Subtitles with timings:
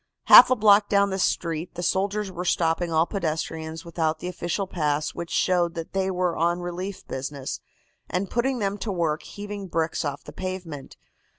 [0.23, 4.65] "Half a block down the street the soldiers were stopping all pedestrians without the official
[4.65, 7.59] pass which showed that they were on relief business,
[8.09, 10.97] and putting them to work heaving bricks off the pavement.